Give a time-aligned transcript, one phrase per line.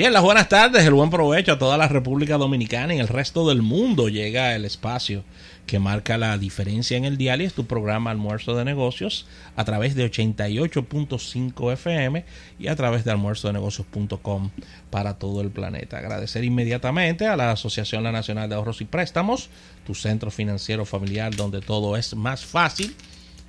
[0.00, 3.46] Bien, las buenas tardes, el buen provecho a toda la República Dominicana y el resto
[3.46, 4.08] del mundo.
[4.08, 5.24] Llega el espacio
[5.66, 7.46] que marca la diferencia en el diario.
[7.46, 9.26] Es tu programa Almuerzo de Negocios
[9.56, 12.24] a través de 88.5 FM
[12.58, 14.48] y a través de almuerzodenegocios.com
[14.88, 15.98] para todo el planeta.
[15.98, 19.50] Agradecer inmediatamente a la Asociación La Nacional de Ahorros y Préstamos,
[19.86, 22.96] tu centro financiero familiar donde todo es más fácil,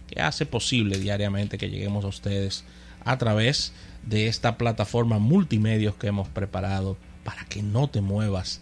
[0.10, 2.66] que hace posible diariamente que lleguemos a ustedes
[3.06, 8.62] a través de esta plataforma multimedios que hemos preparado para que no te muevas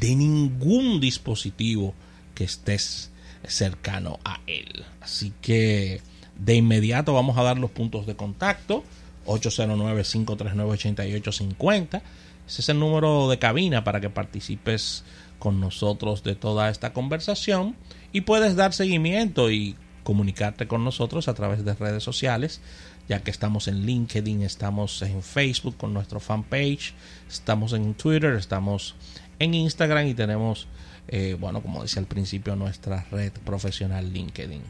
[0.00, 1.94] de ningún dispositivo
[2.34, 3.10] que estés
[3.46, 4.84] cercano a él.
[5.00, 6.00] Así que
[6.38, 8.84] de inmediato vamos a dar los puntos de contacto.
[9.26, 12.02] 809-539-8850.
[12.46, 15.02] Ese es el número de cabina para que participes
[15.38, 17.74] con nosotros de toda esta conversación
[18.12, 19.76] y puedes dar seguimiento y
[20.06, 22.60] comunicarte con nosotros a través de redes sociales
[23.08, 26.92] ya que estamos en LinkedIn, estamos en Facebook con nuestro fanpage,
[27.28, 28.94] estamos en Twitter, estamos
[29.38, 30.66] en Instagram y tenemos,
[31.08, 34.62] eh, bueno, como decía al principio, nuestra red profesional LinkedIn.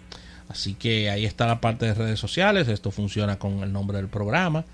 [0.49, 4.09] Así que ahí está la parte de redes sociales, esto funciona con el nombre del
[4.09, 4.65] programa,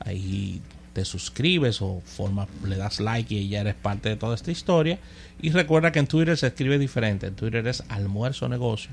[0.00, 4.50] ahí te suscribes o forma, le das like y ya eres parte de toda esta
[4.50, 4.98] historia.
[5.40, 8.90] Y recuerda que en Twitter se escribe diferente, en Twitter es almuerzo negocio,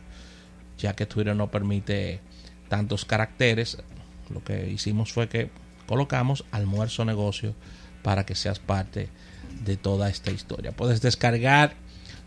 [0.77, 2.21] ya que Twitter no permite
[2.69, 3.77] tantos caracteres,
[4.29, 5.49] lo que hicimos fue que
[5.87, 7.55] colocamos almuerzo negocio
[8.03, 9.09] para que seas parte
[9.63, 10.71] de toda esta historia.
[10.71, 11.75] Puedes descargar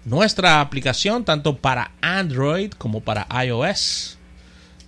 [0.04, 4.18] nuestra aplicación tanto para Android como para iOS.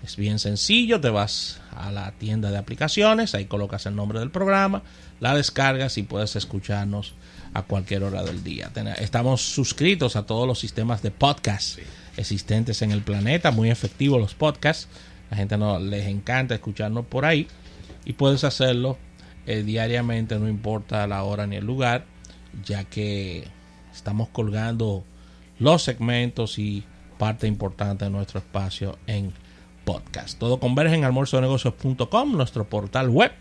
[0.02, 4.30] Es bien sencillo, te vas a la tienda de aplicaciones, ahí colocas el nombre del
[4.30, 4.82] programa,
[5.20, 7.14] la descargas y puedes escucharnos
[7.54, 8.72] a cualquier hora del día.
[8.98, 11.78] Estamos suscritos a todos los sistemas de podcast
[12.16, 14.88] existentes en el planeta, muy efectivos los podcasts.
[15.30, 17.48] La gente no les encanta escucharnos por ahí
[18.04, 18.98] y puedes hacerlo
[19.46, 22.04] eh, diariamente, no importa la hora ni el lugar,
[22.64, 23.44] ya que
[23.92, 25.04] estamos colgando
[25.58, 26.84] los segmentos y
[27.18, 29.32] parte importante de nuestro espacio en
[29.84, 30.38] podcast.
[30.38, 33.32] Todo converge en almuerzonegocios.com, nuestro portal web,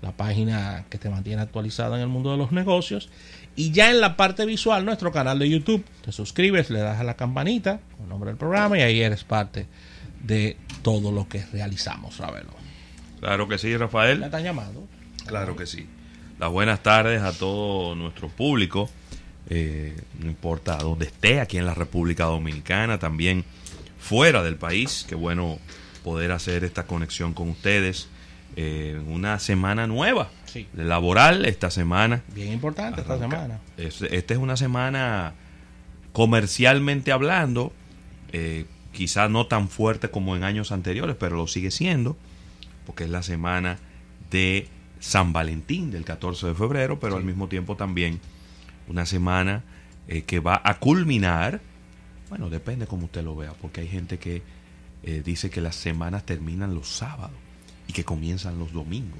[0.00, 3.08] la página que te mantiene actualizada en el mundo de los negocios.
[3.54, 5.84] Y ya en la parte visual, nuestro canal de YouTube.
[6.04, 9.24] Te suscribes, le das a la campanita, con el nombre del programa, y ahí eres
[9.24, 9.66] parte
[10.22, 12.50] de todo lo que realizamos, Ravelo.
[13.20, 14.20] Claro que sí, Rafael.
[14.20, 14.86] ¿La están llamando?
[15.26, 15.86] Claro que sí.
[16.38, 18.90] Las buenas tardes a todo nuestro público,
[19.48, 23.44] eh, no importa dónde esté, aquí en la República Dominicana, también
[23.98, 25.04] fuera del país.
[25.08, 25.58] Qué bueno
[26.02, 28.08] poder hacer esta conexión con ustedes
[28.56, 30.66] eh, una semana nueva sí.
[30.74, 32.22] laboral esta semana.
[32.34, 33.60] Bien importante esta semana.
[33.76, 35.34] esta es una semana
[36.12, 37.72] comercialmente hablando.
[38.32, 42.16] Eh, quizás no tan fuerte como en años anteriores, pero lo sigue siendo,
[42.86, 43.78] porque es la semana
[44.30, 44.68] de
[45.00, 48.20] San Valentín del 14 de febrero, pero al mismo tiempo también
[48.88, 49.64] una semana
[50.08, 51.60] eh, que va a culminar,
[52.28, 54.42] bueno, depende como usted lo vea, porque hay gente que
[55.02, 57.36] eh, dice que las semanas terminan los sábados
[57.86, 59.18] y que comienzan los domingos.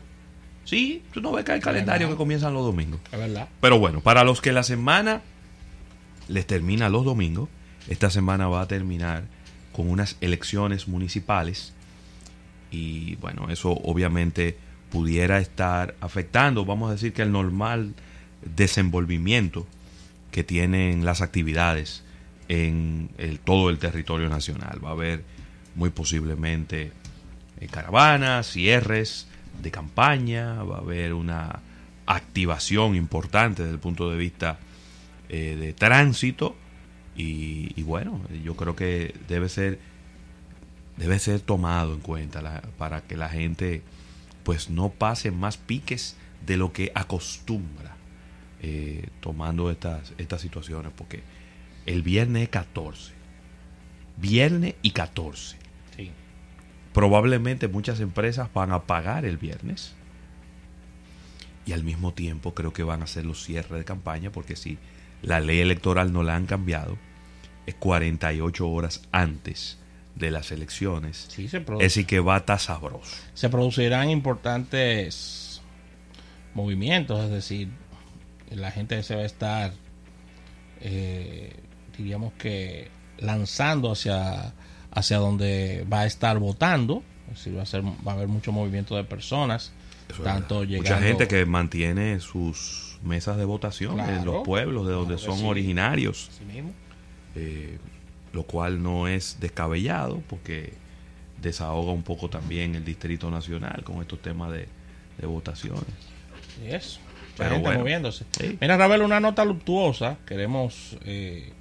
[0.65, 3.01] Sí, tú no ves que hay calendario que comienzan los domingos.
[3.11, 3.49] Es verdad.
[3.61, 5.23] Pero bueno, para los que la semana
[6.29, 7.49] les termina los domingos,
[7.89, 9.25] esta semana va a terminar
[9.73, 11.73] con unas elecciones municipales
[12.71, 14.57] y bueno, eso obviamente
[14.91, 17.95] pudiera estar afectando, vamos a decir que el normal
[18.57, 19.67] desenvolvimiento
[20.31, 22.03] que tienen las actividades
[22.49, 24.85] en el, todo el territorio nacional.
[24.85, 25.25] Va a haber
[25.75, 26.93] muy posiblemente
[27.63, 29.27] eh, caravanas, cierres
[29.63, 31.61] de campaña, va a haber una
[32.07, 34.59] activación importante desde el punto de vista
[35.29, 36.57] eh, de tránsito.
[37.15, 39.79] Y, bueno, yo creo que debe ser
[40.97, 43.83] debe ser tomado en cuenta para que la gente
[44.45, 47.97] pues no pase más piques de lo que acostumbra
[48.61, 51.23] eh, tomando estas, estas situaciones porque
[51.87, 53.13] el viernes 14
[54.19, 55.62] viernes y 14
[56.93, 59.95] probablemente muchas empresas van a pagar el viernes
[61.65, 64.79] y al mismo tiempo creo que van a hacer los cierres de campaña porque si
[65.23, 66.99] la ley electoral no la han cambiado,
[67.67, 69.79] es 48 horas antes
[70.17, 71.27] de las elecciones.
[71.29, 71.87] Sí, se produce.
[71.87, 73.17] Es decir, que va a estar sabroso.
[73.35, 75.63] Se producirán importantes
[76.55, 77.69] movimientos, es decir,
[78.51, 79.73] la gente se va a estar,
[80.81, 81.55] eh,
[81.97, 84.53] diríamos que, lanzando hacia,
[84.93, 87.03] hacia donde va a estar votando.
[87.31, 89.73] Es decir, va a, ser, va a haber mucho movimiento de personas.
[90.23, 95.45] tanto Mucha gente que mantiene sus mesas de votación en los pueblos de donde son
[95.45, 96.31] originarios.
[97.35, 97.79] Eh,
[98.33, 100.75] lo cual no es descabellado porque
[101.41, 104.69] desahoga un poco también el Distrito Nacional con estos temas de,
[105.27, 105.85] votaciones.
[106.67, 107.01] eso.
[107.01, 107.81] Mucha Pero gente bueno.
[107.81, 108.25] moviéndose.
[108.39, 108.59] Sí.
[108.61, 110.19] Mira, Ravel, una nota luctuosa.
[110.27, 111.53] Queremos eh,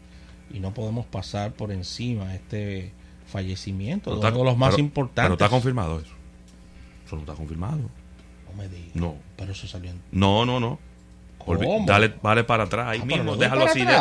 [0.54, 2.92] y no podemos pasar por encima este
[3.32, 5.24] fallecimiento Pero de está- uno de los más pero- importantes.
[5.24, 6.14] Pero está confirmado eso.
[7.06, 7.78] Eso no está confirmado.
[7.78, 8.96] No me digas.
[8.96, 9.16] No.
[9.38, 10.02] Pero eso salió en...
[10.12, 10.80] No, no, no.
[11.38, 11.84] ¿Cómo?
[11.88, 13.36] Dale, vale para atrás ahí Ah, mismo.
[13.36, 13.98] Déjalo así, de,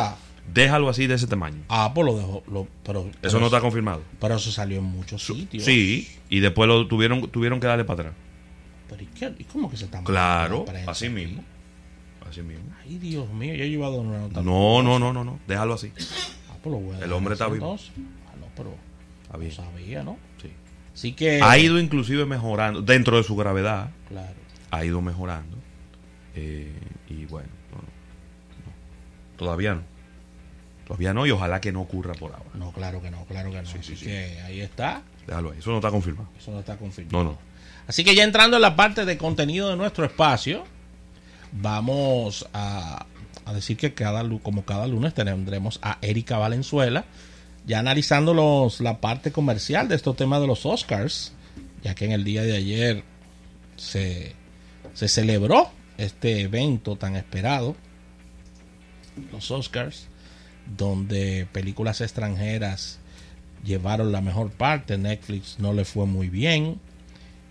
[0.52, 1.62] déjalo así de ese tamaño.
[1.68, 2.42] Ah, pues lo dejó.
[2.50, 4.02] Lo, pero, Eso pero no está confirmado.
[4.20, 5.64] Pero eso salió en muchos sitios.
[5.64, 8.14] Sí, y después lo tuvieron, tuvieron que darle para atrás.
[8.90, 9.32] Pero ¿y, qué?
[9.38, 11.14] ¿y cómo que se está Claro, así aquí?
[11.14, 11.42] mismo.
[12.28, 12.64] Así mismo.
[12.82, 14.42] Ay, Dios mío, yo he llevado una nota.
[14.42, 15.38] No, no, no, no, no.
[15.48, 15.92] Déjalo así.
[16.50, 17.74] Ah, pues lo voy a El hombre está vivo.
[18.28, 18.74] Ah, no, pero
[19.32, 20.18] No sabía, ¿no?
[20.42, 20.50] Sí.
[20.94, 21.40] Así que...
[21.42, 24.34] Ha ido inclusive mejorando, dentro de su gravedad, Claro.
[24.70, 25.56] ha ido mejorando.
[26.34, 26.72] Eh,
[27.08, 28.72] y bueno, no, no,
[29.36, 29.82] todavía no.
[30.86, 32.50] Todavía no, y ojalá que no ocurra por ahora.
[32.54, 33.66] No, claro que no, claro que no.
[33.68, 34.06] Sí, Así sí, sí.
[34.06, 35.02] que ahí está.
[35.26, 35.58] Déjalo ahí.
[35.60, 36.28] Eso no está confirmado.
[36.36, 37.24] Eso no está confirmado.
[37.24, 37.38] No, no.
[37.86, 40.64] Así que ya entrando en la parte de contenido de nuestro espacio,
[41.52, 43.06] vamos a,
[43.44, 47.04] a decir que cada como cada lunes tendremos a Erika Valenzuela,
[47.70, 51.32] ya analizando los, la parte comercial de estos temas de los Oscars,
[51.84, 53.04] ya que en el día de ayer
[53.76, 54.34] se,
[54.92, 57.76] se celebró este evento tan esperado,
[59.30, 60.08] los Oscars,
[60.76, 62.98] donde películas extranjeras
[63.62, 66.80] llevaron la mejor parte, Netflix no le fue muy bien.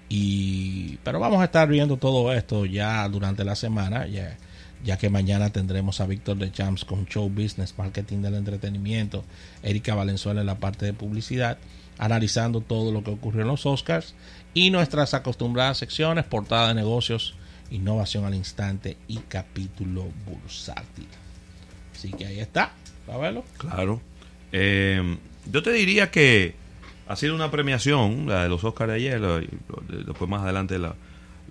[0.10, 4.38] Y, pero vamos a estar viendo todo esto ya durante la semana, ya,
[4.84, 9.24] ya que mañana tendremos a Víctor de Champs con Show Business, Marketing del Entretenimiento,
[9.64, 11.58] Erika Valenzuela en la parte de publicidad,
[11.98, 14.16] analizando todo lo que ocurrió en los Oscars
[14.54, 17.36] y nuestras acostumbradas secciones, portada de negocios,
[17.72, 21.08] innovación al instante y capítulo bursátil.
[21.94, 22.72] Así que ahí está,
[23.10, 23.44] ¿va a?
[23.58, 24.02] Claro.
[24.52, 25.18] Eh,
[25.52, 26.56] yo te diría que
[27.08, 29.22] ha sido una premiación, la de los Oscars de ayer,
[30.06, 30.96] después más adelante la-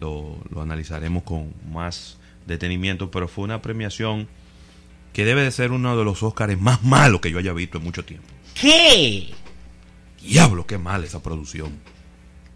[0.00, 2.16] lo, lo analizaremos con más
[2.48, 4.26] detenimiento, pero fue una premiación
[5.12, 7.84] que debe de ser uno de los Oscars más malos que yo haya visto en
[7.84, 8.26] mucho tiempo.
[8.60, 9.28] ¿Qué?
[10.20, 11.78] Diablo, qué mal esa producción.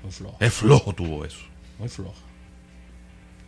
[0.03, 1.39] Muy flojo, Es flojo tuvo eso.
[1.79, 2.15] muy flojo.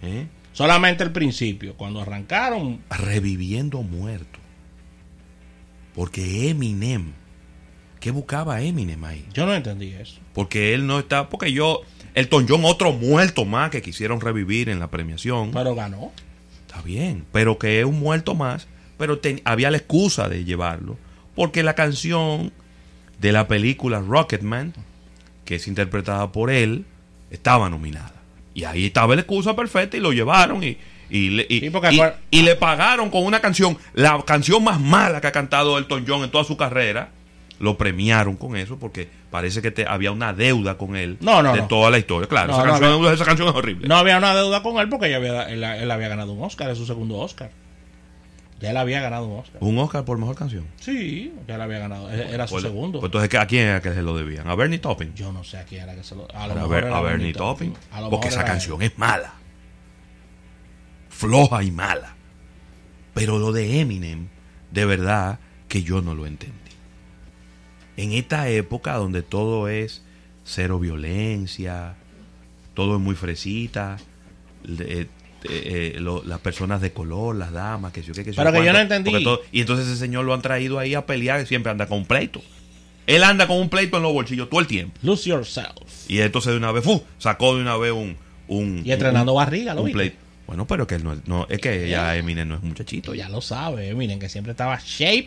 [0.02, 0.26] ¿eh?
[0.52, 4.38] Solamente el principio, cuando arrancaron, Reviviendo muerto.
[5.94, 7.12] Porque Eminem,
[8.00, 9.26] ¿qué buscaba Eminem ahí?
[9.32, 10.20] yo no entendí eso.
[10.32, 11.80] Porque él no está, porque yo,
[12.14, 15.50] Elton John, otro muerto más que quisieron revivir en la premiación.
[15.52, 16.12] Pero ganó.
[16.74, 18.66] Está bien, pero que es un muerto más,
[18.98, 20.98] pero ten- había la excusa de llevarlo.
[21.36, 22.52] Porque la canción
[23.20, 24.74] de la película Rocketman,
[25.44, 26.84] que es interpretada por él,
[27.30, 28.12] estaba nominada.
[28.54, 30.76] Y ahí estaba la excusa perfecta y lo llevaron y,
[31.10, 34.62] y, le, y- Sí, porque y- acuer- y le pagaron con una canción, la canción
[34.64, 37.10] más mala que ha cantado Elton John en toda su carrera.
[37.64, 41.52] Lo premiaron con eso porque parece que te- había una deuda con él No, no,
[41.54, 41.66] de no.
[41.66, 42.28] toda la historia.
[42.28, 43.88] Claro, No, esa, canción, esa canción es horrible.
[43.88, 46.76] No había una deuda con él porque había, él, él había ganado un Oscar, es
[46.76, 47.50] su segundo Oscar.
[48.60, 49.56] Ya él había ganado un Oscar.
[49.60, 50.66] Un Oscar por mejor canción.
[50.80, 52.10] Sí, ya él había ganado.
[52.12, 53.00] e- Era su Pues- segundo.
[53.00, 54.46] pues entonces, ¿a quién era que se lo debían?
[54.48, 55.14] ¿A Bernie Taupin?
[55.14, 56.28] Yo no sé a quién era que se lo.
[56.34, 56.66] A, lo A,
[57.00, 57.34] Bernie.
[57.90, 58.88] A lo Porque esa canción él.
[58.92, 59.32] es mala.
[61.08, 62.14] Floja y mala.
[63.14, 64.28] Pero lo de Eminem,
[64.70, 65.38] de verdad
[65.68, 66.63] que yo no lo entendí.
[67.96, 70.02] En esta época donde todo es
[70.44, 71.94] cero violencia,
[72.74, 73.96] todo es muy fresita,
[74.68, 75.06] eh,
[75.48, 78.64] eh, lo- las personas de color, las damas, que yo qué, que sé Pero que
[78.64, 79.22] yo no entendí.
[79.22, 81.98] todo- y entonces ese señor lo han traído ahí a pelear y siempre anda con
[81.98, 82.42] un pleito.
[83.06, 84.98] Él anda con un pleito en los bolsillos todo el tiempo.
[85.02, 86.08] Lose Yourself.
[86.08, 87.02] Y entonces de una vez, ¡fu!
[87.18, 88.16] sacó de una vez un...
[88.48, 90.14] un Y entrenando un- barriga, ¿lo un play-
[90.46, 93.14] Bueno, pero que él no, es- no es que ya Eminem no es muchachito.
[93.14, 95.26] Ya lo sabes, miren que siempre estaba shape.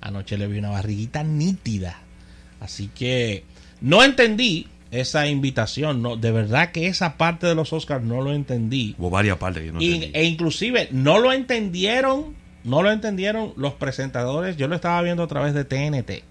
[0.00, 2.00] Anoche le vi una barriguita nítida.
[2.60, 3.44] Así que
[3.80, 6.02] no entendí esa invitación.
[6.02, 8.94] No, de verdad que esa parte de los Oscars no lo entendí.
[8.98, 10.18] Hubo varias partes que yo no Y- entendí.
[10.18, 12.34] e inclusive no lo entendieron,
[12.64, 14.56] no lo entendieron los presentadores.
[14.56, 16.24] Yo lo estaba viendo a través de TNT.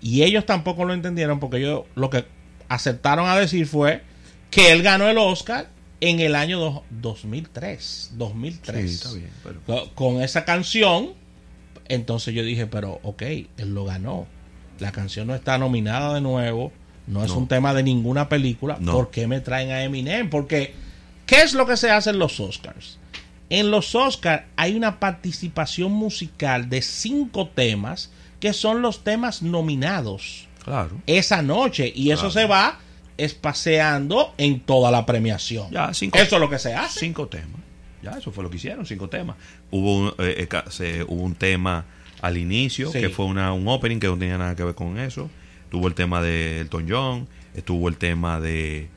[0.00, 2.24] Y ellos tampoco lo entendieron porque ellos lo que
[2.68, 4.02] aceptaron a decir fue
[4.50, 5.68] que él ganó el Oscar
[6.00, 8.12] en el año dos- 2003.
[8.16, 8.88] 2003.
[8.90, 11.10] Sí, está bien, pero- Con- Con esa canción,
[11.88, 14.26] entonces yo dije, pero ok, él lo ganó.
[14.78, 16.72] La canción no está nominada de nuevo.
[17.06, 17.38] No es No.
[17.38, 18.76] un tema de ninguna película.
[18.80, 18.92] No.
[18.92, 20.28] ¿Por qué me traen a Eminem?
[20.28, 20.74] Porque,
[21.24, 22.98] ¿qué es lo que se hace en los Oscars?
[23.48, 30.48] En los Oscars hay una participación musical de cinco temas que son los temas nominados
[30.64, 31.00] Claro.
[31.06, 31.92] esa noche.
[31.94, 32.80] Y eso se va
[33.40, 35.70] espaseando en toda la premiación.
[35.70, 37.00] Ya, cinco, Eso es lo que se hace.
[37.00, 37.60] cinco temas.
[38.02, 39.36] Ya, eso fue lo que hicieron, cinco temas.
[39.70, 40.48] Hubo un, eh,
[40.80, 41.84] eh, hubo un tema
[42.22, 43.00] al inicio, Sí.
[43.00, 45.28] que fue una, un opening que no tenía nada que ver con eso.
[45.70, 48.88] Tuvo el tema de Elton John, estuvo el tema de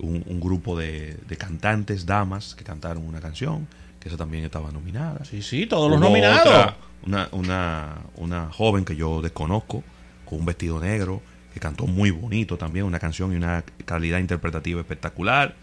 [0.00, 3.66] un, un grupo de, de cantantes, damas, que cantaron una canción,
[4.00, 5.24] que esa también estaba nominada.
[5.24, 6.40] Sí, sí, todos los nominados.
[6.40, 9.82] otra, una, una, una joven que yo desconozco,
[10.24, 11.22] con un vestido negro,
[11.54, 15.54] que cantó muy bonito también, una canción y una calidad interpretativa espectacular.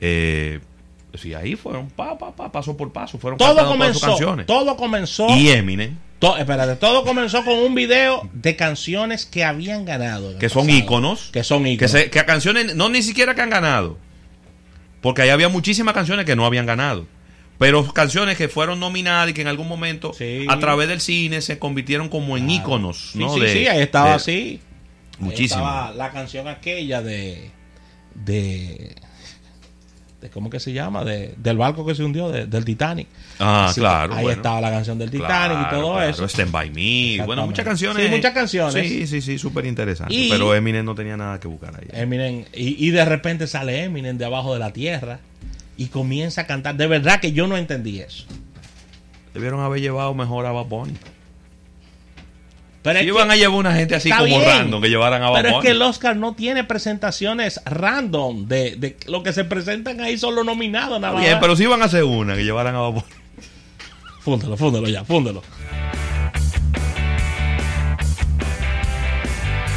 [0.00, 0.60] Eh,
[1.14, 4.06] sí, ahí fueron pa, pa, pa, paso por paso, fueron Todo cantando todas sus comenzó,
[4.24, 4.46] canciones.
[4.46, 5.96] todo comenzó, Y Eminem,
[6.32, 10.38] to- espérate, todo comenzó con un video de canciones que habían ganado.
[10.38, 10.78] que son pasado.
[10.78, 11.90] íconos, Que son que, íconos.
[11.90, 13.98] se, que a canciones, no ni siquiera que han ganado,
[15.00, 17.06] porque ahí había muchísimas canciones que no habían ganado.
[17.56, 20.44] Pero canciones que fueron nominadas y que en algún momento, Sí.
[20.48, 23.10] a través del cine, se convirtieron como en íconos.
[23.12, 23.32] Sí, ¿no?
[23.34, 24.32] sí, De- sí, ahí estaba de- así.
[24.32, 24.60] Ahí
[25.20, 25.60] Muchísimo.
[25.60, 27.50] estaba la canción aquella de.
[28.14, 28.96] de.
[30.24, 31.04] De ¿Cómo que se llama?
[31.04, 33.06] De, del barco que se hundió, de- del Titanic.
[33.38, 34.14] Ah, Así claro.
[34.14, 34.36] Ahí bueno.
[34.38, 36.24] estaba la canción del Titanic y todo claro, eso.
[36.24, 37.24] Stand by Me.
[37.26, 38.06] Bueno, muchas canciones.
[38.08, 38.88] Sí, muchas canciones.
[38.88, 40.14] Sí, sí, sí, súper interesante.
[40.14, 41.86] Y- Pero Eminem no tenía nada que buscar ahí.
[41.92, 45.18] Eminem, y, y de repente sale Eminem de abajo de la tierra
[45.76, 46.76] y comienza a cantar.
[46.76, 48.24] De verdad que yo no entendí eso.
[49.34, 50.94] Debieron haber llevado mejor a Bad Bunny.
[52.84, 54.44] Pero Si que- a llevar una gente así como bien.
[54.44, 58.46] random, que llevaran a Bad Pero es que el Oscar no tiene presentaciones random.
[58.46, 61.40] De, de lo que se presentan ahí son los nominados, nada Está bien, más.
[61.40, 63.04] pero si iban a hacer una, que llevaran a Bad Bunny.
[64.20, 65.42] Fúndelo, fúndelo ya, fúndelo.